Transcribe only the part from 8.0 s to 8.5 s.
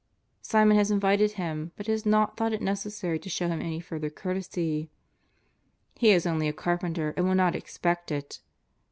it.